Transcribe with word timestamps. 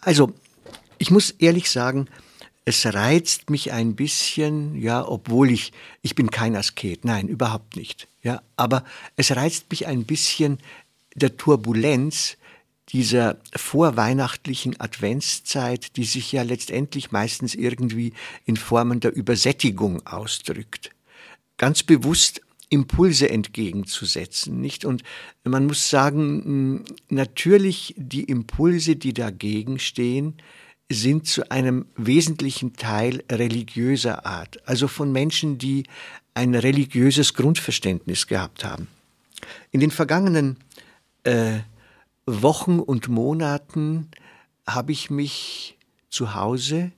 Also, 0.00 0.32
ich 0.98 1.10
muss 1.10 1.30
ehrlich 1.30 1.70
sagen, 1.70 2.08
es 2.64 2.86
reizt 2.86 3.50
mich 3.50 3.72
ein 3.72 3.96
bisschen, 3.96 4.80
ja, 4.80 5.06
obwohl 5.06 5.50
ich, 5.50 5.72
ich 6.02 6.14
bin 6.14 6.30
kein 6.30 6.56
Asket, 6.56 7.04
nein, 7.04 7.26
überhaupt 7.28 7.76
nicht, 7.76 8.06
ja, 8.22 8.42
aber 8.56 8.84
es 9.16 9.34
reizt 9.34 9.70
mich 9.70 9.86
ein 9.86 10.04
bisschen 10.04 10.58
der 11.14 11.36
Turbulenz 11.36 12.36
dieser 12.90 13.38
vorweihnachtlichen 13.54 14.78
Adventszeit, 14.80 15.96
die 15.96 16.04
sich 16.04 16.32
ja 16.32 16.42
letztendlich 16.42 17.12
meistens 17.12 17.54
irgendwie 17.54 18.12
in 18.44 18.56
Formen 18.56 19.00
der 19.00 19.14
Übersättigung 19.14 20.04
ausdrückt. 20.06 20.90
Ganz 21.56 21.82
bewusst 21.82 22.40
Impulse 22.70 23.28
entgegenzusetzen, 23.28 24.60
nicht? 24.60 24.84
Und 24.84 25.02
man 25.44 25.66
muss 25.66 25.90
sagen, 25.90 26.84
natürlich 27.08 27.94
die 27.98 28.24
Impulse, 28.24 28.96
die 28.96 29.12
dagegen 29.12 29.78
stehen, 29.78 30.34
sind 30.88 31.26
zu 31.26 31.50
einem 31.50 31.86
wesentlichen 31.96 32.74
Teil 32.74 33.22
religiöser 33.30 34.24
Art, 34.24 34.60
also 34.66 34.88
von 34.88 35.12
Menschen, 35.12 35.58
die 35.58 35.84
ein 36.34 36.54
religiöses 36.54 37.34
Grundverständnis 37.34 38.26
gehabt 38.26 38.64
haben. 38.64 38.88
In 39.72 39.80
den 39.80 39.90
vergangenen 39.90 40.56
äh, 41.24 41.58
Wochen 42.26 42.78
und 42.78 43.08
Monaten 43.08 44.08
habe 44.66 44.92
ich 44.92 45.10
mich 45.10 45.76
zu 46.08 46.34
Hause 46.34 46.92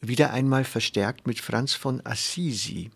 wieder 0.00 0.32
einmal 0.32 0.64
verstärkt 0.64 1.26
mit 1.26 1.40
Franz 1.40 1.74
von 1.74 2.04
Assisi 2.04 2.90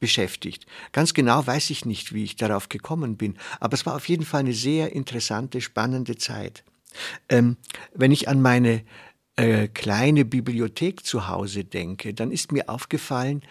beschäftigt. 0.00 0.66
Ganz 0.92 1.14
genau 1.14 1.46
weiß 1.46 1.70
ich 1.70 1.84
nicht, 1.84 2.12
wie 2.12 2.24
ich 2.24 2.36
darauf 2.36 2.68
gekommen 2.68 3.16
bin, 3.16 3.36
aber 3.60 3.74
es 3.74 3.86
war 3.86 3.94
auf 3.94 4.08
jeden 4.08 4.24
Fall 4.24 4.40
eine 4.40 4.54
sehr 4.54 4.92
interessante, 4.92 5.60
spannende 5.60 6.16
Zeit. 6.16 6.64
Ähm, 7.28 7.56
wenn 7.94 8.10
ich 8.10 8.28
an 8.28 8.42
meine 8.42 8.82
äh, 9.36 9.68
kleine 9.68 10.24
Bibliothek 10.24 11.06
zu 11.06 11.28
Hause 11.28 11.64
denke, 11.64 12.14
dann 12.14 12.32
ist 12.32 12.50
mir 12.50 12.68
aufgefallen, 12.68 13.42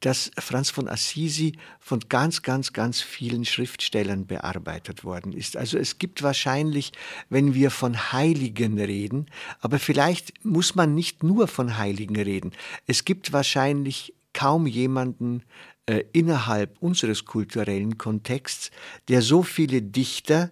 dass 0.00 0.30
Franz 0.38 0.70
von 0.70 0.88
Assisi 0.88 1.58
von 1.80 2.00
ganz, 2.08 2.42
ganz, 2.42 2.72
ganz 2.72 3.00
vielen 3.00 3.44
Schriftstellern 3.44 4.26
bearbeitet 4.26 5.04
worden 5.04 5.32
ist. 5.32 5.56
Also 5.56 5.76
es 5.78 5.98
gibt 5.98 6.22
wahrscheinlich, 6.22 6.92
wenn 7.30 7.54
wir 7.54 7.70
von 7.70 8.12
Heiligen 8.12 8.78
reden, 8.78 9.26
aber 9.60 9.78
vielleicht 9.78 10.44
muss 10.44 10.74
man 10.74 10.94
nicht 10.94 11.22
nur 11.22 11.48
von 11.48 11.78
Heiligen 11.78 12.16
reden. 12.16 12.52
Es 12.86 13.04
gibt 13.04 13.32
wahrscheinlich 13.32 14.14
kaum 14.32 14.66
jemanden 14.66 15.42
äh, 15.88 16.04
innerhalb 16.12 16.76
unseres 16.80 17.24
kulturellen 17.24 17.96
Kontexts, 17.96 18.70
der 19.08 19.22
so 19.22 19.42
viele 19.42 19.80
Dichter 19.80 20.50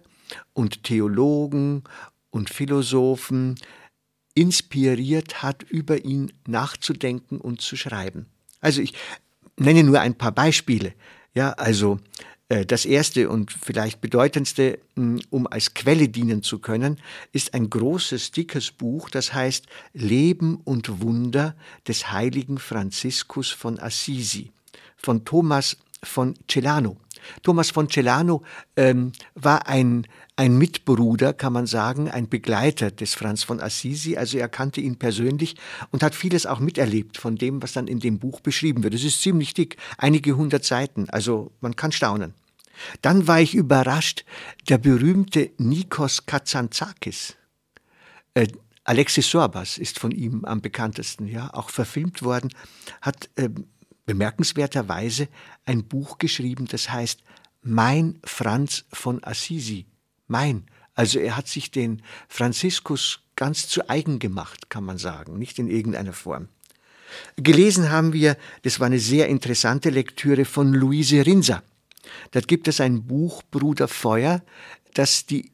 und 0.53 0.83
Theologen 0.83 1.83
und 2.31 2.49
Philosophen 2.49 3.53
inspiriert 4.33 5.43
hat, 5.43 5.61
über 5.61 6.03
ihn 6.03 6.33
nachzudenken 6.47 7.39
und 7.39 7.61
zu 7.61 7.75
schreiben. 7.75 8.25
Also 8.61 8.81
ich 8.81 8.93
nenne 9.57 9.83
nur 9.83 9.99
ein 9.99 10.15
paar 10.15 10.31
Beispiele. 10.31 10.93
Ja, 11.35 11.51
also 11.51 11.99
äh, 12.49 12.65
das 12.65 12.85
erste 12.85 13.29
und 13.29 13.51
vielleicht 13.51 14.01
bedeutendste, 14.01 14.79
hm, 14.95 15.21
um 15.29 15.45
als 15.45 15.75
Quelle 15.75 16.09
dienen 16.09 16.41
zu 16.41 16.57
können, 16.57 16.99
ist 17.31 17.53
ein 17.53 17.69
großes, 17.69 18.31
dickes 18.31 18.71
Buch, 18.71 19.11
das 19.11 19.35
heißt 19.35 19.67
Leben 19.93 20.55
und 20.63 20.99
Wunder 20.99 21.55
des 21.87 22.11
heiligen 22.11 22.57
Franziskus 22.57 23.51
von 23.51 23.77
Assisi 23.77 24.51
von 25.07 25.23
Thomas 25.23 25.77
von 26.03 26.33
Celano. 26.49 26.97
Thomas 27.41 27.71
von 27.71 27.89
Celano 27.89 28.43
ähm, 28.75 29.13
war 29.35 29.67
ein, 29.67 30.05
ein 30.35 30.57
Mitbruder, 30.57 31.31
kann 31.31 31.53
man 31.53 31.65
sagen, 31.65 32.11
ein 32.11 32.27
Begleiter 32.27 32.91
des 32.91 33.15
Franz 33.15 33.41
von 33.43 33.61
Assisi. 33.61 34.17
Also 34.17 34.37
er 34.37 34.49
kannte 34.49 34.81
ihn 34.81 34.99
persönlich 34.99 35.55
und 35.91 36.03
hat 36.03 36.13
vieles 36.13 36.45
auch 36.45 36.59
miterlebt 36.59 37.17
von 37.17 37.37
dem, 37.37 37.63
was 37.63 37.71
dann 37.71 37.87
in 37.87 38.01
dem 38.01 38.19
Buch 38.19 38.41
beschrieben 38.41 38.83
wird. 38.83 38.95
Es 38.95 39.05
ist 39.05 39.21
ziemlich 39.21 39.53
dick, 39.53 39.77
einige 39.97 40.35
hundert 40.35 40.65
Seiten, 40.65 41.09
also 41.09 41.51
man 41.61 41.77
kann 41.77 41.93
staunen. 41.93 42.33
Dann 43.01 43.27
war 43.27 43.39
ich 43.39 43.55
überrascht, 43.55 44.25
der 44.67 44.77
berühmte 44.77 45.51
Nikos 45.57 46.25
Kazantzakis. 46.25 47.37
Äh, 48.33 48.47
Alexis 48.83 49.29
Sorbas 49.29 49.77
ist 49.77 49.99
von 49.99 50.11
ihm 50.11 50.43
am 50.43 50.59
bekanntesten, 50.59 51.27
ja, 51.27 51.49
auch 51.53 51.69
verfilmt 51.69 52.23
worden, 52.23 52.49
hat 53.01 53.29
äh, 53.35 53.49
bemerkenswerterweise 54.07 55.27
ein 55.65 55.83
Buch 55.83 56.17
geschrieben, 56.17 56.65
das 56.65 56.89
heißt 56.89 57.21
Mein 57.61 58.19
Franz 58.23 58.85
von 58.91 59.23
Assisi. 59.23 59.85
Mein. 60.27 60.65
Also 60.95 61.19
er 61.19 61.37
hat 61.37 61.47
sich 61.47 61.69
den 61.69 62.01
Franziskus 62.27 63.19
ganz 63.35 63.67
zu 63.67 63.87
eigen 63.87 64.17
gemacht, 64.17 64.71
kann 64.71 64.83
man 64.83 64.97
sagen, 64.97 65.37
nicht 65.37 65.59
in 65.59 65.67
irgendeiner 65.67 66.13
Form. 66.13 66.47
Gelesen 67.35 67.91
haben 67.91 68.13
wir, 68.13 68.37
das 68.63 68.79
war 68.79 68.87
eine 68.87 68.99
sehr 68.99 69.27
interessante 69.27 69.89
Lektüre 69.89 70.45
von 70.45 70.73
Luise 70.73 71.25
Rinser. 71.25 71.63
Dort 72.31 72.47
gibt 72.47 72.67
es 72.67 72.81
ein 72.81 73.03
Buch 73.03 73.43
Bruder 73.51 73.87
Feuer, 73.87 74.41
das 74.93 75.25
die 75.25 75.51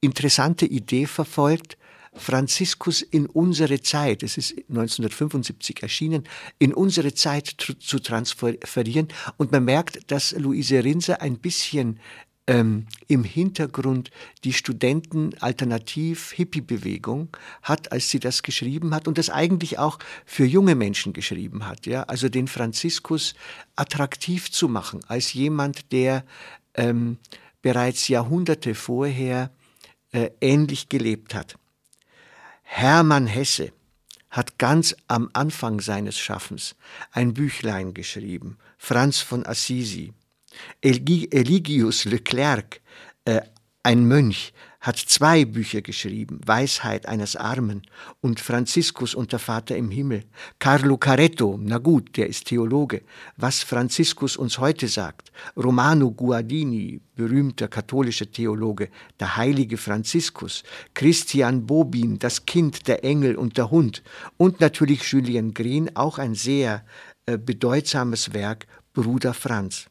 interessante 0.00 0.66
Idee 0.66 1.06
verfolgt, 1.06 1.77
Franziskus 2.18 3.02
in 3.02 3.26
unsere 3.26 3.80
Zeit, 3.80 4.22
es 4.22 4.36
ist 4.36 4.52
1975 4.68 5.82
erschienen, 5.82 6.24
in 6.58 6.74
unsere 6.74 7.14
Zeit 7.14 7.56
zu 7.78 7.98
transferieren. 7.98 9.08
Und 9.36 9.52
man 9.52 9.64
merkt, 9.64 10.10
dass 10.10 10.32
Luise 10.32 10.84
Rinser 10.84 11.22
ein 11.22 11.38
bisschen 11.38 11.98
ähm, 12.48 12.86
im 13.06 13.22
Hintergrund 13.24 14.10
die 14.42 14.54
Studenten-Alternativ-Hippie-Bewegung 14.54 17.28
hat, 17.62 17.92
als 17.92 18.10
sie 18.10 18.18
das 18.20 18.42
geschrieben 18.42 18.94
hat 18.94 19.06
und 19.06 19.18
das 19.18 19.28
eigentlich 19.30 19.78
auch 19.78 19.98
für 20.24 20.46
junge 20.46 20.74
Menschen 20.74 21.12
geschrieben 21.12 21.66
hat. 21.66 21.84
Ja? 21.86 22.04
Also 22.04 22.30
den 22.30 22.48
Franziskus 22.48 23.34
attraktiv 23.76 24.50
zu 24.50 24.68
machen 24.68 25.00
als 25.06 25.34
jemand, 25.34 25.92
der 25.92 26.24
ähm, 26.74 27.18
bereits 27.60 28.08
Jahrhunderte 28.08 28.74
vorher 28.74 29.50
äh, 30.12 30.30
ähnlich 30.40 30.88
gelebt 30.88 31.34
hat. 31.34 31.58
Hermann 32.70 33.26
Hesse 33.26 33.72
hat 34.28 34.58
ganz 34.58 34.94
am 35.08 35.30
Anfang 35.32 35.80
seines 35.80 36.18
Schaffens 36.18 36.76
ein 37.10 37.32
Büchlein 37.32 37.94
geschrieben, 37.94 38.58
Franz 38.76 39.20
von 39.20 39.46
Assisi. 39.46 40.12
Eligius 40.82 42.04
Leclerc, 42.04 42.82
äh, 43.24 43.40
ein 43.82 44.04
Mönch, 44.04 44.52
hat 44.88 44.96
zwei 44.96 45.44
Bücher 45.44 45.82
geschrieben, 45.82 46.40
Weisheit 46.46 47.04
eines 47.04 47.36
Armen 47.36 47.82
und 48.22 48.40
Franziskus 48.40 49.14
und 49.14 49.32
der 49.32 49.38
Vater 49.38 49.76
im 49.76 49.90
Himmel. 49.90 50.24
Carlo 50.58 50.96
Caretto, 50.96 51.58
na 51.60 51.76
gut, 51.76 52.16
der 52.16 52.26
ist 52.26 52.46
Theologe, 52.46 53.02
was 53.36 53.62
Franziskus 53.62 54.38
uns 54.38 54.58
heute 54.58 54.88
sagt. 54.88 55.30
Romano 55.58 56.10
Guardini, 56.10 57.02
berühmter 57.14 57.68
katholischer 57.68 58.32
Theologe, 58.32 58.88
der 59.20 59.36
heilige 59.36 59.76
Franziskus. 59.76 60.62
Christian 60.94 61.66
Bobin, 61.66 62.18
das 62.18 62.46
Kind, 62.46 62.88
der 62.88 63.04
Engel 63.04 63.36
und 63.36 63.58
der 63.58 63.70
Hund. 63.70 64.02
Und 64.38 64.58
natürlich 64.60 65.02
Julien 65.12 65.52
Green, 65.52 65.94
auch 65.96 66.16
ein 66.16 66.34
sehr 66.34 66.82
äh, 67.26 67.36
bedeutsames 67.36 68.32
Werk, 68.32 68.66
Bruder 68.94 69.34
Franz. 69.34 69.90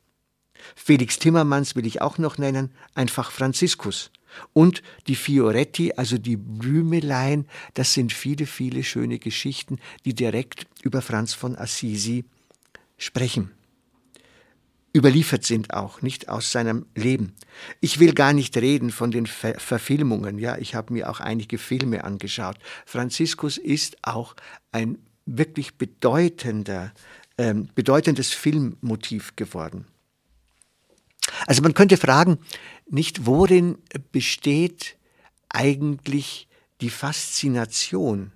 Felix 0.75 1.19
Timmermans 1.19 1.75
will 1.75 1.85
ich 1.85 2.01
auch 2.01 2.17
noch 2.17 2.39
nennen, 2.39 2.71
einfach 2.95 3.29
Franziskus. 3.29 4.09
Und 4.53 4.81
die 5.07 5.15
Fioretti, 5.15 5.93
also 5.95 6.17
die 6.17 6.37
Blümelein, 6.37 7.45
das 7.73 7.93
sind 7.93 8.13
viele, 8.13 8.45
viele 8.45 8.83
schöne 8.83 9.19
Geschichten, 9.19 9.79
die 10.05 10.13
direkt 10.13 10.67
über 10.83 11.01
Franz 11.01 11.33
von 11.33 11.55
Assisi 11.55 12.25
sprechen. 12.97 13.51
Überliefert 14.95 15.43
sind 15.43 15.73
auch, 15.73 16.01
nicht 16.01 16.27
aus 16.27 16.51
seinem 16.51 16.87
Leben. 16.95 17.33
Ich 17.81 17.99
will 17.99 18.13
gar 18.13 18.33
nicht 18.33 18.57
reden 18.57 18.89
von 18.89 19.11
den 19.11 19.27
Ver 19.27 19.59
Verfilmungen, 19.59 20.39
ja, 20.39 20.57
ich 20.57 20.73
habe 20.73 20.93
mir 20.93 21.09
auch 21.09 21.19
einige 21.19 21.59
Filme 21.59 22.03
angeschaut. 22.03 22.57
Franziskus 22.85 23.57
ist 23.57 23.97
auch 24.01 24.35
ein 24.71 24.97
wirklich 25.27 25.75
bedeutender, 25.75 26.93
ähm, 27.37 27.69
bedeutendes 27.75 28.33
Filmmotiv 28.33 29.35
geworden. 29.35 29.85
Also 31.45 31.61
man 31.61 31.73
könnte 31.73 31.97
fragen, 31.97 32.39
nicht 32.89 33.25
worin 33.25 33.77
besteht 34.11 34.97
eigentlich 35.49 36.47
die 36.81 36.89
Faszination 36.89 38.31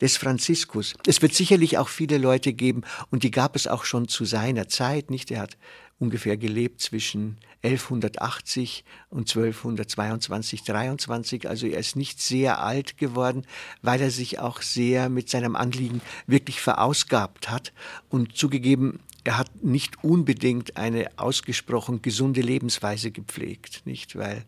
des 0.00 0.16
Franziskus. 0.16 0.94
Es 1.06 1.20
wird 1.22 1.34
sicherlich 1.34 1.78
auch 1.78 1.88
viele 1.88 2.18
Leute 2.18 2.52
geben, 2.52 2.82
und 3.10 3.22
die 3.22 3.30
gab 3.30 3.54
es 3.56 3.66
auch 3.66 3.84
schon 3.84 4.08
zu 4.08 4.24
seiner 4.24 4.68
Zeit, 4.68 5.10
nicht? 5.10 5.30
Er 5.30 5.42
hat 5.42 5.56
ungefähr 5.98 6.38
gelebt 6.38 6.80
zwischen 6.80 7.36
1180 7.62 8.84
und 9.10 9.28
1222, 9.28 10.64
23. 10.64 11.48
Also 11.48 11.66
er 11.66 11.78
ist 11.78 11.94
nicht 11.94 12.22
sehr 12.22 12.62
alt 12.62 12.96
geworden, 12.96 13.42
weil 13.82 14.00
er 14.00 14.10
sich 14.10 14.38
auch 14.38 14.62
sehr 14.62 15.10
mit 15.10 15.28
seinem 15.28 15.56
Anliegen 15.56 16.00
wirklich 16.26 16.62
verausgabt 16.62 17.50
hat. 17.50 17.74
Und 18.08 18.34
zugegeben, 18.34 19.00
er 19.24 19.38
hat 19.38 19.62
nicht 19.62 20.02
unbedingt 20.04 20.76
eine 20.76 21.18
ausgesprochen 21.18 22.02
gesunde 22.02 22.40
Lebensweise 22.40 23.10
gepflegt, 23.10 23.82
nicht? 23.84 24.16
Weil 24.16 24.44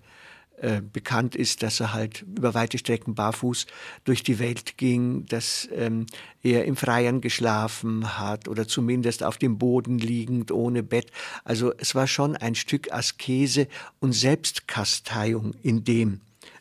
äh, 0.63 0.81
bekannt 0.81 1.35
ist, 1.35 1.65
dass 1.65 1.81
er 1.81 1.93
halt 1.93 2.23
über 2.23 2.55
weite 2.55 2.79
Strecken 2.79 3.17
barfuß 3.17 3.67
durch 4.05 4.23
die 4.23 4.39
Welt 4.39 4.77
ging, 4.77 5.27
dass 5.27 5.69
ähm, 5.75 6.07
er 6.41 6.67
im 6.67 6.77
Freien 6.77 7.21
geschlafen 7.21 8.17
hat 8.19 8.47
oder 8.47 8.69
zumindest 8.69 9.25
auf 9.25 9.39
dem 9.39 9.59
Boden 9.59 9.99
liegend 9.99 10.53
ohne 10.53 10.85
Bett. 10.85 11.11
Also 11.43 11.73
es 11.79 11.97
war 11.97 12.07
schon 12.07 12.37
ein 12.37 12.55
Stück 12.55 12.93
Askese 12.93 13.67
und 13.99 14.13
Selbstkasteiung 14.13 15.55
in 15.65 15.83
dem, 15.83 16.21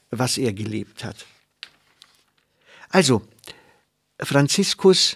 was 0.10 0.40
er 0.40 0.54
gelebt 0.54 1.04
hat. 1.04 1.28
Also, 2.90 3.22
Franziskus 4.20 5.16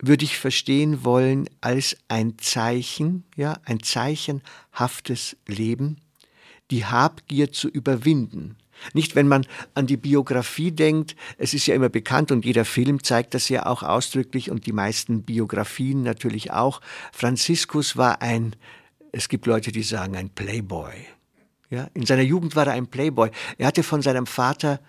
würde 0.00 0.24
ich 0.24 0.38
verstehen 0.38 1.04
wollen 1.04 1.48
als 1.60 1.96
ein 2.08 2.38
Zeichen, 2.38 3.24
ja, 3.36 3.58
ein 3.64 3.82
zeichenhaftes 3.82 5.36
Leben, 5.46 5.98
die 6.70 6.84
Habgier 6.84 7.52
zu 7.52 7.68
überwinden. 7.68 8.56
Nicht, 8.92 9.14
wenn 9.14 9.28
man 9.28 9.46
an 9.74 9.86
die 9.86 9.96
Biografie 9.96 10.72
denkt, 10.72 11.16
es 11.38 11.54
ist 11.54 11.66
ja 11.66 11.74
immer 11.74 11.88
bekannt 11.88 12.32
und 12.32 12.44
jeder 12.44 12.64
Film 12.64 13.02
zeigt 13.02 13.34
das 13.34 13.48
ja 13.48 13.66
auch 13.66 13.82
ausdrücklich 13.82 14.50
und 14.50 14.66
die 14.66 14.72
meisten 14.72 15.22
Biografien 15.22 16.02
natürlich 16.02 16.50
auch. 16.50 16.80
Franziskus 17.12 17.96
war 17.96 18.20
ein, 18.20 18.56
es 19.12 19.28
gibt 19.28 19.46
Leute, 19.46 19.72
die 19.72 19.82
sagen, 19.82 20.16
ein 20.16 20.30
Playboy. 20.30 20.92
Ja, 21.70 21.88
in 21.94 22.04
seiner 22.04 22.22
Jugend 22.22 22.56
war 22.56 22.66
er 22.66 22.74
ein 22.74 22.88
Playboy. 22.88 23.30
Er 23.58 23.68
hatte 23.68 23.82
von 23.82 24.02
seinem 24.02 24.26
Vater 24.26 24.80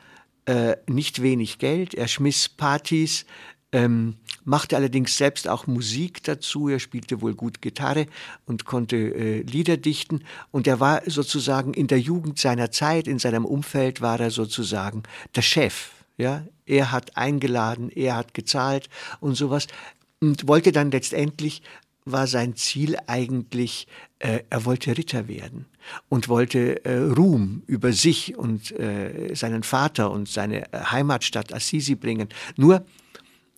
äh, 0.46 0.76
nicht 0.88 1.22
wenig 1.22 1.58
Geld, 1.58 1.94
er 1.94 2.08
schmiss 2.08 2.50
Partys, 2.50 3.26
ähm, 3.72 4.18
machte 4.46 4.76
allerdings 4.76 5.18
selbst 5.18 5.48
auch 5.48 5.68
Musik 5.68 6.24
dazu. 6.24 6.70
Er 6.70 6.80
spielte 6.80 7.22
wohl 7.22 7.36
gut 7.36 7.62
Gitarre 7.62 8.06
und 8.46 8.66
konnte 8.66 8.96
äh, 8.96 9.42
Lieder 9.42 9.78
dichten. 9.78 10.24
Und 10.52 10.68
er 10.68 10.80
war 10.80 11.02
sozusagen 11.06 11.74
in 11.74 11.88
der 11.88 12.00
Jugend 12.00 12.40
seiner 12.40 12.72
Zeit, 12.72 13.08
in 13.08 13.20
seinem 13.20 13.46
Umfeld 13.46 14.02
war 14.02 14.20
er 14.20 14.32
sozusagen 14.32 15.04
der 15.36 15.42
Chef. 15.42 15.92
Ja, 16.18 16.46
er 16.66 16.94
hat 16.94 17.18
eingeladen, 17.18 17.90
er 17.90 18.16
hat 18.16 18.34
gezahlt 18.34 18.88
und 19.20 19.36
sowas 19.36 19.68
und 20.22 20.48
wollte 20.48 20.72
dann 20.72 20.90
letztendlich 20.92 21.62
war 22.06 22.28
sein 22.28 22.56
Ziel 22.56 22.98
eigentlich, 23.08 23.88
äh, 24.20 24.42
er 24.50 24.66
wollte 24.66 24.96
Ritter 24.96 25.28
werden 25.28 25.66
und 26.08 26.30
wollte 26.30 26.86
äh, 26.86 26.98
Ruhm 26.98 27.64
über 27.66 27.94
sich 27.94 28.38
und 28.38 28.72
äh, 28.80 29.34
seinen 29.34 29.64
Vater 29.64 30.12
und 30.12 30.30
seine 30.30 30.68
Heimatstadt 30.72 31.52
Assisi 31.52 31.96
bringen. 31.96 32.30
Nur 32.58 32.86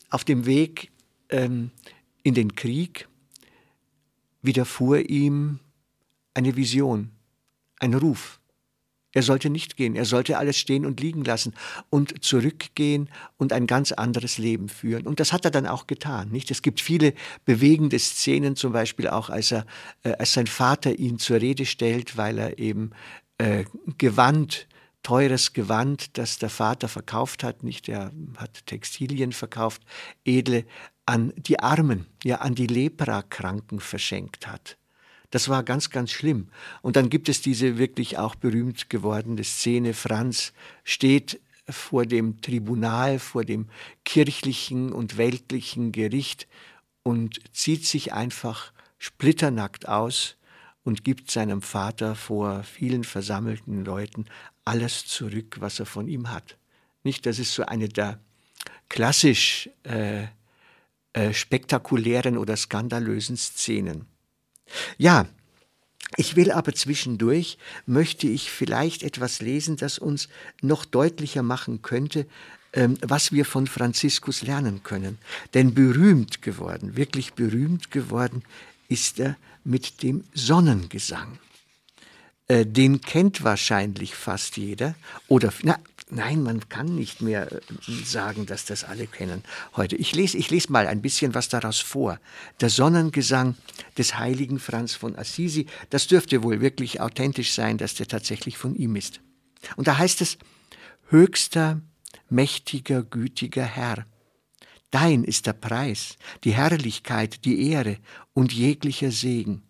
auf 0.10 0.24
dem 0.24 0.46
Weg 0.46 0.92
ähm, 1.30 1.72
in 2.24 2.34
den 2.34 2.56
Krieg 2.56 3.08
widerfuhr 4.42 5.10
ihm 5.10 5.60
eine 6.34 6.56
Vision, 6.56 7.12
ein 7.80 7.94
Ruf. 7.94 8.40
Er 9.14 9.24
sollte 9.24 9.50
nicht 9.50 9.78
gehen, 9.78 9.96
er 9.96 10.06
sollte 10.06 10.38
alles 10.38 10.58
stehen 10.58 10.86
und 10.86 11.00
liegen 11.00 11.24
lassen 11.24 11.56
und 11.90 12.24
zurückgehen 12.24 13.10
und 13.38 13.52
ein 13.52 13.66
ganz 13.66 13.92
anderes 13.92 14.38
Leben 14.38 14.70
führen. 14.70 15.08
Und 15.08 15.20
das 15.20 15.34
hat 15.34 15.44
er 15.44 15.52
dann 15.52 15.66
auch 15.66 15.88
getan. 15.88 16.30
Nicht? 16.30 16.52
Es 16.52 16.62
gibt 16.62 16.82
viele 16.82 17.14
bewegende 17.44 17.98
Szenen, 17.98 18.56
zum 18.56 18.74
Beispiel 18.74 19.08
auch, 19.08 19.30
als, 19.30 19.52
er, 19.52 19.66
äh, 20.04 20.12
als 20.12 20.34
sein 20.34 20.46
Vater 20.46 21.00
ihn 21.00 21.18
zur 21.18 21.42
Rede 21.42 21.66
stellt, 21.66 22.16
weil 22.18 22.38
er 22.38 22.60
eben 22.60 22.92
äh, 23.40 23.64
gewandt 23.98 24.68
teures 25.08 25.54
Gewand, 25.54 26.18
das 26.18 26.38
der 26.38 26.50
Vater 26.50 26.90
verkauft 26.90 27.42
hat, 27.42 27.64
nicht, 27.64 27.88
er 27.88 28.12
hat 28.36 28.66
Textilien 28.66 29.32
verkauft, 29.32 29.82
edle, 30.26 30.66
an 31.06 31.32
die 31.38 31.62
Armen, 31.62 32.08
ja 32.26 32.40
an 32.40 32.56
die 32.56 32.68
Leprakranken 32.68 33.80
verschenkt 33.80 34.48
hat. 34.48 34.76
Das 35.30 35.48
war 35.48 35.64
ganz, 35.64 35.92
ganz 35.92 36.12
schlimm. 36.12 36.50
Und 36.82 36.98
dann 36.98 37.10
gibt 37.10 37.30
es 37.30 37.40
diese 37.40 37.78
wirklich 37.78 38.18
auch 38.18 38.36
berühmt 38.36 38.90
gewordene 38.90 39.46
Szene, 39.46 39.94
Franz 39.94 40.52
steht 40.84 41.40
vor 41.70 42.06
dem 42.06 42.42
Tribunal, 42.42 43.18
vor 43.20 43.46
dem 43.46 43.70
kirchlichen 44.04 44.92
und 44.92 45.16
weltlichen 45.16 45.94
Gericht 45.94 46.50
und 47.04 47.40
zieht 47.56 47.86
sich 47.86 48.12
einfach 48.12 48.74
splitternackt 48.98 49.88
aus 49.88 50.36
und 50.84 51.06
gibt 51.06 51.32
seinem 51.32 51.62
Vater 51.62 52.14
vor 52.16 52.64
vielen 52.64 53.06
versammelten 53.06 53.86
Leuten 53.86 54.26
alles 54.68 55.06
zurück, 55.08 55.58
was 55.60 55.80
er 55.80 55.86
von 55.86 56.08
ihm 56.08 56.30
hat. 56.30 56.58
Nicht, 57.04 57.26
das 57.26 57.40
ist 57.40 57.54
so 57.54 57.66
eine 57.66 57.90
der 57.90 58.20
klassisch 58.90 59.70
äh, 59.84 60.26
äh, 61.14 61.34
spektakulären 61.34 62.38
oder 62.38 62.56
skandalösen 62.58 63.38
Szenen. 63.38 64.06
Ja, 64.98 65.28
ich 66.16 66.36
will 66.36 66.52
aber 66.52 66.74
zwischendurch, 66.74 67.58
möchte 67.86 68.28
ich 68.28 68.52
vielleicht 68.52 69.04
etwas 69.04 69.42
lesen, 69.42 69.78
das 69.78 70.00
uns 70.00 70.30
noch 70.62 70.86
deutlicher 70.86 71.44
machen 71.44 71.82
könnte, 71.82 72.28
ähm, 72.74 72.98
was 73.02 73.32
wir 73.32 73.46
von 73.46 73.68
Franziskus 73.68 74.42
lernen 74.42 74.84
können. 74.84 75.18
Denn 75.54 75.74
berühmt 75.74 76.42
geworden, 76.42 76.96
wirklich 76.96 77.34
berühmt 77.34 77.92
geworden, 77.92 78.44
ist 78.88 79.20
er 79.20 79.38
mit 79.64 80.04
dem 80.04 80.24
Sonnengesang. 80.34 81.40
Äh, 82.48 82.66
den 82.66 83.02
kennt 83.02 83.44
wahrscheinlich 83.44 84.16
fast 84.16 84.56
jeder. 84.58 84.96
Oder, 85.28 85.52
na, 85.64 85.78
nein, 86.10 86.44
man 86.44 86.70
kann 86.70 86.96
nicht 86.96 87.22
mehr 87.22 87.52
äh, 87.52 87.60
sagen, 88.06 88.46
dass 88.46 88.64
das 88.64 88.86
alle 88.86 89.06
kennen 89.06 89.44
heute. 89.76 89.98
Ich 89.98 90.16
lese, 90.16 90.38
ich 90.38 90.50
lese 90.50 90.72
mal 90.72 90.88
ein 90.88 91.02
bisschen 91.02 91.34
was 91.34 91.50
daraus 91.50 91.80
vor. 91.80 92.20
Der 92.62 92.70
Sonnengesang 92.70 93.56
des 93.98 94.18
heiligen 94.18 94.60
Franz 94.60 94.96
von 94.96 95.18
Assisi, 95.18 95.66
das 95.90 96.08
dürfte 96.08 96.42
wohl 96.42 96.62
wirklich 96.62 97.02
authentisch 97.02 97.54
sein, 97.54 97.78
dass 97.78 97.96
der 97.96 98.08
tatsächlich 98.08 98.58
von 98.58 98.76
ihm 98.76 98.96
ist. 98.96 99.20
Und 99.76 99.88
da 99.88 99.98
heißt 99.98 100.22
es, 100.22 100.38
höchster, 101.10 101.82
mächtiger, 102.30 103.04
gütiger 103.04 103.66
Herr, 103.66 104.06
dein 104.92 105.26
ist 105.26 105.48
der 105.48 105.54
Preis, 105.54 106.16
die 106.46 106.54
Herrlichkeit, 106.54 107.44
die 107.44 107.70
Ehre 107.72 107.98
und 108.34 108.54
jeglicher 108.54 109.12
Segen. 109.12 109.64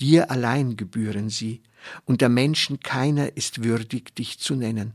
Dir 0.00 0.30
allein 0.30 0.76
gebühren 0.76 1.28
sie, 1.28 1.62
und 2.04 2.20
der 2.20 2.28
Menschen 2.28 2.80
keiner 2.80 3.36
ist 3.36 3.64
würdig, 3.64 4.14
dich 4.14 4.38
zu 4.38 4.54
nennen. 4.54 4.94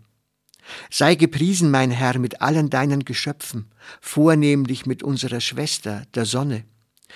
Sei 0.89 1.15
gepriesen, 1.15 1.71
mein 1.71 1.91
Herr, 1.91 2.19
mit 2.19 2.41
allen 2.41 2.69
deinen 2.69 3.05
Geschöpfen, 3.05 3.71
vornehmlich 4.01 4.85
mit 4.85 5.03
unserer 5.03 5.41
Schwester, 5.41 6.05
der 6.13 6.25
Sonne. 6.25 6.65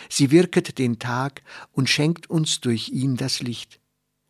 Sie 0.10 0.32
wirket 0.32 0.78
den 0.78 1.00
Tag 1.00 1.42
und 1.72 1.90
schenkt 1.90 2.30
uns 2.30 2.62
durch 2.62 2.90
ihn 2.90 3.18
das 3.18 3.42
Licht. 3.42 3.80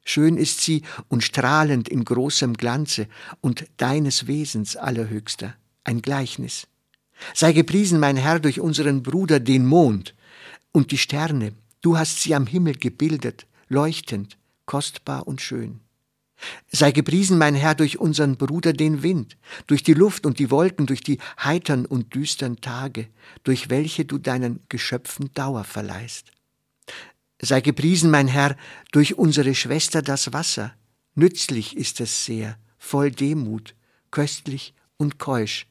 Schön 0.03 0.37
ist 0.37 0.61
sie 0.61 0.81
und 1.07 1.23
strahlend 1.23 1.87
in 1.87 2.03
großem 2.03 2.55
Glanze 2.55 3.07
und 3.39 3.65
deines 3.77 4.25
Wesens 4.25 4.75
allerhöchster, 4.75 5.55
ein 5.83 6.01
Gleichnis. 6.01 6.67
Sei 7.35 7.53
gepriesen, 7.53 7.99
mein 7.99 8.17
Herr, 8.17 8.39
durch 8.39 8.59
unseren 8.59 9.03
Bruder 9.03 9.39
den 9.39 9.65
Mond 9.65 10.15
und 10.71 10.91
die 10.91 10.97
Sterne, 10.97 11.53
du 11.81 11.97
hast 11.97 12.21
sie 12.21 12.33
am 12.33 12.47
Himmel 12.47 12.75
gebildet, 12.75 13.45
leuchtend, 13.67 14.37
kostbar 14.71 15.27
und 15.27 15.41
schön. 15.41 15.81
Sei 16.71 16.93
gepriesen, 16.93 17.37
mein 17.37 17.55
Herr, 17.55 17.75
durch 17.75 17.99
unseren 17.99 18.37
Bruder 18.37 18.71
den 18.71 19.03
Wind, 19.03 19.35
durch 19.67 19.83
die 19.83 19.93
Luft 19.93 20.25
und 20.25 20.39
die 20.39 20.49
Wolken, 20.49 20.85
durch 20.85 21.01
die 21.01 21.19
heitern 21.43 21.85
und 21.85 22.15
düstern 22.15 22.55
Tage, 22.61 23.09
durch 23.43 23.69
welche 23.69 24.05
du 24.05 24.17
deinen 24.17 24.61
Geschöpfen 24.69 25.29
Dauer 25.33 25.65
verleihst. 25.65 26.31
Sei 27.41 27.59
gepriesen, 27.59 28.11
mein 28.11 28.29
Herr, 28.29 28.55
durch 28.93 29.17
unsere 29.17 29.55
Schwester 29.55 30.01
das 30.01 30.31
Wasser, 30.31 30.73
nützlich 31.15 31.75
ist 31.75 31.99
es 31.99 32.23
sehr, 32.23 32.57
voll 32.77 33.11
Demut, 33.11 33.75
köstlich 34.09 34.73
und 34.95 35.19
keusch. 35.19 35.67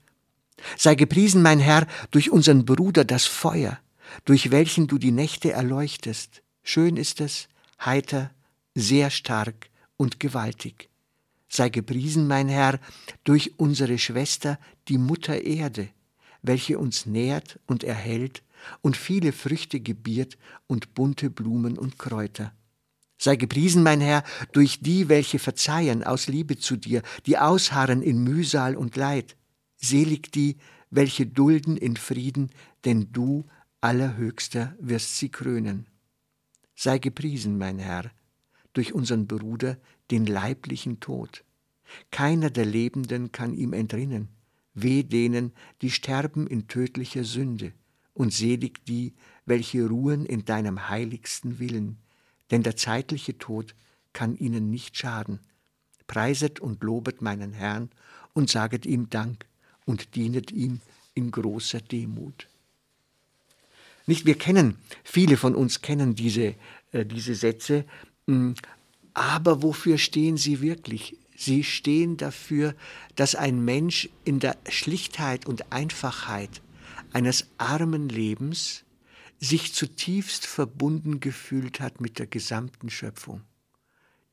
Sei 0.76 0.94
gepriesen, 0.94 1.40
mein 1.40 1.58
Herr, 1.58 1.86
durch 2.10 2.30
unseren 2.30 2.66
Bruder 2.66 3.06
das 3.06 3.24
Feuer, 3.24 3.80
durch 4.26 4.50
welchen 4.50 4.88
du 4.88 4.98
die 4.98 5.10
Nächte 5.10 5.52
erleuchtest. 5.52 6.42
Schön 6.62 6.98
ist 6.98 7.22
es, 7.22 7.48
heiter 7.82 8.30
sehr 8.74 9.10
stark 9.10 9.70
und 9.96 10.20
gewaltig. 10.20 10.88
Sei 11.48 11.68
gepriesen, 11.68 12.28
mein 12.28 12.48
Herr, 12.48 12.78
durch 13.24 13.58
unsere 13.58 13.98
Schwester, 13.98 14.58
die 14.88 14.98
Mutter 14.98 15.42
Erde, 15.42 15.88
welche 16.42 16.78
uns 16.78 17.06
nährt 17.06 17.58
und 17.66 17.82
erhält 17.82 18.42
und 18.82 18.96
viele 18.96 19.32
Früchte 19.32 19.80
gebiert 19.80 20.38
und 20.66 20.94
bunte 20.94 21.28
Blumen 21.28 21.76
und 21.76 21.98
Kräuter. 21.98 22.52
Sei 23.18 23.36
gepriesen, 23.36 23.82
mein 23.82 24.00
Herr, 24.00 24.24
durch 24.52 24.80
die, 24.80 25.08
welche 25.08 25.38
verzeihen 25.38 26.04
aus 26.04 26.26
Liebe 26.26 26.56
zu 26.56 26.76
dir, 26.76 27.02
die 27.26 27.36
ausharren 27.36 28.00
in 28.00 28.22
Mühsal 28.22 28.76
und 28.76 28.96
Leid. 28.96 29.36
Selig 29.76 30.32
die, 30.32 30.56
welche 30.88 31.26
dulden 31.26 31.76
in 31.76 31.96
Frieden, 31.96 32.50
denn 32.84 33.12
du, 33.12 33.44
Allerhöchster, 33.82 34.74
wirst 34.78 35.18
sie 35.18 35.28
krönen. 35.28 35.86
Sei 36.74 36.98
gepriesen, 36.98 37.58
mein 37.58 37.78
Herr, 37.78 38.10
durch 38.72 38.92
unseren 38.92 39.26
Bruder, 39.26 39.76
den 40.10 40.26
leiblichen 40.26 41.00
Tod. 41.00 41.44
Keiner 42.10 42.50
der 42.50 42.64
Lebenden 42.64 43.32
kann 43.32 43.54
ihm 43.54 43.72
entrinnen. 43.72 44.28
Weh 44.74 45.02
denen, 45.02 45.52
die 45.82 45.90
sterben 45.90 46.46
in 46.46 46.68
tödlicher 46.68 47.24
Sünde, 47.24 47.72
und 48.14 48.32
selig 48.32 48.84
die, 48.84 49.14
welche 49.46 49.86
ruhen 49.86 50.26
in 50.26 50.44
deinem 50.44 50.88
heiligsten 50.88 51.58
Willen, 51.58 51.98
denn 52.50 52.62
der 52.62 52.76
zeitliche 52.76 53.38
Tod 53.38 53.74
kann 54.12 54.36
ihnen 54.36 54.70
nicht 54.70 54.96
schaden. 54.96 55.40
Preiset 56.06 56.60
und 56.60 56.82
lobet 56.82 57.22
meinen 57.22 57.52
Herrn 57.52 57.90
und 58.32 58.50
saget 58.50 58.86
ihm 58.86 59.10
Dank 59.10 59.46
und 59.84 60.14
dienet 60.14 60.50
ihm 60.50 60.80
in 61.14 61.30
großer 61.30 61.80
Demut. 61.80 62.48
Nicht, 64.06 64.26
wir 64.26 64.36
kennen, 64.36 64.76
viele 65.04 65.36
von 65.36 65.54
uns 65.54 65.82
kennen 65.82 66.14
diese, 66.14 66.54
äh, 66.92 67.04
diese 67.04 67.34
Sätze, 67.34 67.84
aber 69.14 69.62
wofür 69.62 69.98
stehen 69.98 70.36
sie 70.36 70.60
wirklich? 70.60 71.16
Sie 71.36 71.64
stehen 71.64 72.16
dafür, 72.16 72.74
dass 73.16 73.34
ein 73.34 73.64
Mensch 73.64 74.10
in 74.24 74.40
der 74.40 74.56
Schlichtheit 74.68 75.46
und 75.46 75.72
Einfachheit 75.72 76.60
eines 77.12 77.46
armen 77.58 78.08
Lebens 78.08 78.84
sich 79.38 79.72
zutiefst 79.72 80.46
verbunden 80.46 81.18
gefühlt 81.20 81.80
hat 81.80 82.00
mit 82.00 82.18
der 82.18 82.26
gesamten 82.26 82.90
Schöpfung. 82.90 83.40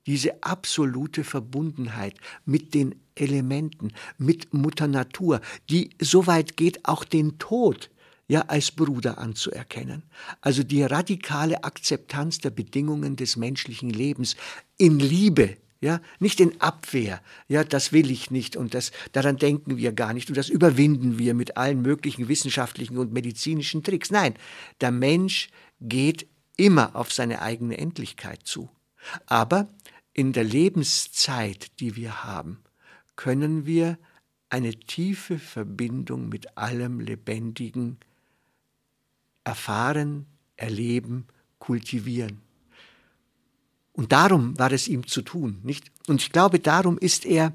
Diese 0.05 0.43
absolute 0.43 1.23
Verbundenheit 1.23 2.15
mit 2.45 2.73
den 2.73 2.95
Elementen, 3.15 3.93
mit 4.17 4.53
Mutter 4.53 4.87
Natur, 4.87 5.41
die 5.69 5.91
so 5.99 6.27
weit 6.27 6.57
geht, 6.57 6.85
auch 6.85 7.03
den 7.03 7.39
Tod 7.39 7.89
ja 8.27 8.41
als 8.41 8.71
Bruder 8.71 9.17
anzuerkennen. 9.17 10.03
Also 10.41 10.63
die 10.63 10.83
radikale 10.83 11.63
Akzeptanz 11.63 12.39
der 12.39 12.49
Bedingungen 12.49 13.15
des 13.15 13.37
menschlichen 13.37 13.89
Lebens 13.89 14.35
in 14.77 14.99
Liebe, 14.99 15.57
ja, 15.79 16.01
nicht 16.19 16.39
in 16.39 16.59
Abwehr. 16.59 17.21
Ja, 17.47 17.63
das 17.63 17.91
will 17.93 18.09
ich 18.09 18.31
nicht 18.31 18.55
und 18.55 18.73
das, 18.73 18.91
daran 19.11 19.37
denken 19.37 19.77
wir 19.77 19.91
gar 19.93 20.13
nicht 20.13 20.29
und 20.29 20.37
das 20.37 20.49
überwinden 20.49 21.19
wir 21.19 21.33
mit 21.33 21.55
allen 21.55 21.81
möglichen 21.81 22.27
wissenschaftlichen 22.27 22.97
und 22.97 23.13
medizinischen 23.13 23.83
Tricks. 23.83 24.11
Nein, 24.11 24.33
der 24.81 24.91
Mensch 24.91 25.49
geht 25.79 26.27
immer 26.57 26.95
auf 26.95 27.13
seine 27.13 27.41
eigene 27.41 27.77
Endlichkeit 27.77 28.41
zu. 28.43 28.69
Aber 29.27 29.69
in 30.13 30.33
der 30.33 30.43
Lebenszeit, 30.43 31.79
die 31.79 31.95
wir 31.95 32.23
haben, 32.23 32.59
können 33.15 33.65
wir 33.65 33.99
eine 34.49 34.73
tiefe 34.73 35.37
Verbindung 35.37 36.29
mit 36.29 36.57
allem 36.57 36.99
Lebendigen 36.99 37.97
erfahren, 39.47 40.25
erleben, 40.57 41.25
kultivieren. 41.57 42.41
Und 43.93 44.11
darum 44.11 44.59
war 44.59 44.71
es 44.73 44.89
ihm 44.89 45.07
zu 45.07 45.21
tun, 45.21 45.59
nicht? 45.63 45.89
Und 46.07 46.21
ich 46.21 46.31
glaube, 46.31 46.59
darum 46.59 46.97
ist 46.97 47.25
er 47.25 47.53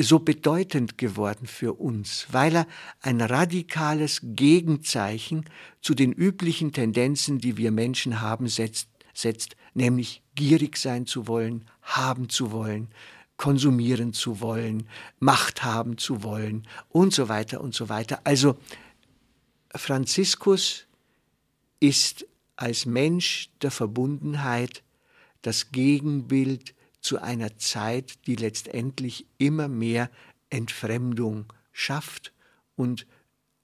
so 0.00 0.20
bedeutend 0.20 0.96
geworden 0.96 1.46
für 1.46 1.74
uns, 1.74 2.26
weil 2.32 2.56
er 2.56 2.66
ein 3.02 3.20
radikales 3.20 4.20
Gegenzeichen 4.22 5.44
zu 5.82 5.94
den 5.94 6.12
üblichen 6.12 6.72
Tendenzen, 6.72 7.38
die 7.38 7.58
wir 7.58 7.72
Menschen 7.72 8.20
haben, 8.22 8.48
setzt, 8.48 8.88
setzt, 9.12 9.56
nämlich 9.74 10.22
gierig 10.34 10.78
sein 10.78 11.04
zu 11.04 11.26
wollen, 11.26 11.64
haben 11.82 12.28
zu 12.28 12.52
wollen, 12.52 12.88
konsumieren 13.36 14.12
zu 14.14 14.40
wollen, 14.40 14.88
Macht 15.20 15.62
haben 15.62 15.98
zu 15.98 16.22
wollen 16.22 16.66
und 16.88 17.12
so 17.12 17.28
weiter 17.28 17.60
und 17.60 17.74
so 17.74 17.88
weiter. 17.88 18.20
Also 18.24 18.56
Franziskus 19.74 20.87
ist 21.80 22.26
als 22.56 22.86
Mensch 22.86 23.50
der 23.62 23.70
Verbundenheit 23.70 24.82
das 25.42 25.70
Gegenbild 25.70 26.74
zu 27.00 27.20
einer 27.20 27.56
Zeit, 27.58 28.26
die 28.26 28.36
letztendlich 28.36 29.26
immer 29.38 29.68
mehr 29.68 30.10
Entfremdung 30.50 31.52
schafft 31.72 32.32
und 32.74 33.06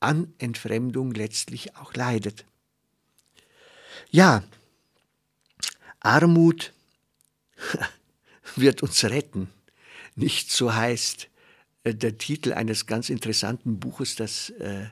an 0.00 0.32
Entfremdung 0.38 1.12
letztlich 1.12 1.76
auch 1.76 1.94
leidet. 1.94 2.44
Ja, 4.10 4.44
Armut 6.00 6.72
wird 8.56 8.82
uns 8.82 9.02
retten. 9.04 9.48
Nicht 10.14 10.50
so 10.52 10.74
heißt 10.74 11.28
äh, 11.84 11.94
der 11.94 12.18
Titel 12.18 12.52
eines 12.52 12.86
ganz 12.86 13.08
interessanten 13.08 13.80
Buches, 13.80 14.14
das 14.14 14.50
äh, 14.50 14.86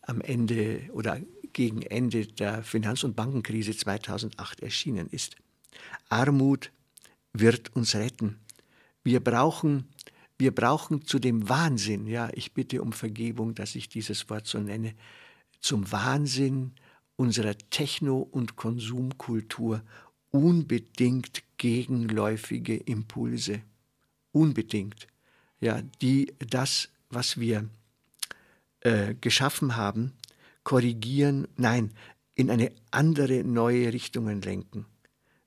am 0.00 0.20
Ende 0.20 0.88
oder 0.92 1.20
gegen 1.52 1.82
Ende 1.82 2.26
der 2.26 2.62
Finanz- 2.62 3.04
und 3.04 3.16
Bankenkrise 3.16 3.76
2008 3.76 4.60
erschienen 4.60 5.08
ist. 5.08 5.36
Armut 6.08 6.70
wird 7.32 7.74
uns 7.74 7.94
retten. 7.94 8.38
Wir 9.04 9.20
brauchen, 9.20 9.88
wir 10.38 10.54
brauchen 10.54 11.04
zu 11.06 11.18
dem 11.18 11.48
Wahnsinn, 11.48 12.06
ja, 12.06 12.30
ich 12.34 12.52
bitte 12.52 12.82
um 12.82 12.92
Vergebung, 12.92 13.54
dass 13.54 13.74
ich 13.74 13.88
dieses 13.88 14.28
Wort 14.30 14.46
so 14.46 14.58
nenne, 14.58 14.94
zum 15.60 15.90
Wahnsinn 15.90 16.72
unserer 17.16 17.56
Techno- 17.70 18.28
und 18.30 18.56
Konsumkultur 18.56 19.82
unbedingt 20.30 21.42
gegenläufige 21.58 22.76
Impulse. 22.76 23.62
Unbedingt. 24.32 25.06
Ja, 25.60 25.82
die 26.00 26.32
das, 26.38 26.88
was 27.10 27.38
wir 27.38 27.68
äh, 28.80 29.14
geschaffen 29.20 29.76
haben, 29.76 30.12
korrigieren, 30.64 31.48
nein, 31.56 31.92
in 32.34 32.50
eine 32.50 32.72
andere 32.90 33.44
neue 33.44 33.92
Richtungen 33.92 34.40
lenken. 34.42 34.86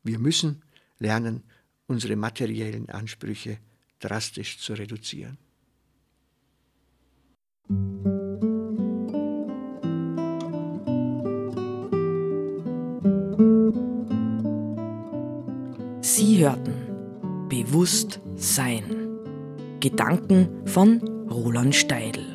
Wir 0.04 0.20
müssen 0.20 0.64
lernen, 1.00 1.44
unsere 1.88 2.16
materiellen 2.16 2.90
Ansprüche 2.90 3.60
drastisch 4.00 4.60
zu 4.60 4.74
reduzieren. 4.74 5.38
Sie 16.02 16.38
hörten 16.40 16.86
Bewusst 17.50 18.20
Sein. 18.36 18.84
Gedanken 19.80 20.68
von 20.68 21.00
Roland 21.30 21.74
Steidl. 21.76 22.35